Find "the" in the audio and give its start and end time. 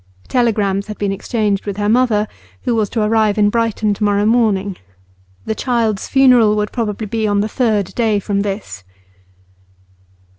5.45-5.53, 7.41-7.47